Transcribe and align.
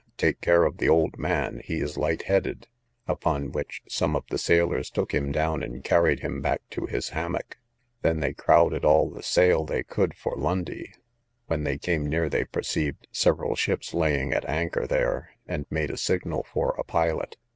take 0.17 0.41
care 0.41 0.63
of 0.63 0.77
the 0.77 0.89
old 0.89 1.15
man, 1.19 1.61
he 1.63 1.79
is 1.79 1.95
light 1.95 2.23
headed: 2.23 2.67
upon 3.07 3.51
which, 3.51 3.83
some 3.87 4.15
of 4.15 4.23
the 4.31 4.37
sailors 4.39 4.89
took 4.89 5.13
him 5.13 5.31
down, 5.31 5.61
and 5.61 5.83
carried 5.83 6.21
him 6.21 6.41
back 6.41 6.59
to 6.71 6.87
his 6.87 7.09
hammock. 7.09 7.59
They 8.01 8.13
then 8.13 8.33
crowded 8.33 8.83
all 8.83 9.11
the 9.11 9.21
sail 9.21 9.63
they 9.63 9.83
could 9.83 10.15
for 10.15 10.35
Lundy. 10.35 10.91
When 11.45 11.65
they 11.65 11.77
came 11.77 12.07
near, 12.09 12.29
they 12.29 12.45
perceived 12.45 13.05
several 13.11 13.55
ships 13.55 13.93
laying 13.93 14.33
at 14.33 14.49
anchor 14.49 14.87
there, 14.87 15.33
and 15.45 15.67
made 15.69 15.91
a 15.91 15.97
signal 15.97 16.47
for 16.51 16.71
a 16.79 16.83
pilot. 16.83 17.37